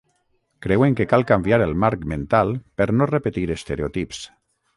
Creuen 0.65 0.95
que 0.99 1.05
cal 1.11 1.25
canviar 1.31 1.59
el 1.65 1.75
marc 1.83 2.07
mental 2.15 2.55
per 2.81 2.89
no 3.01 3.09
repetir 3.13 3.45
estereotips. 3.59 4.25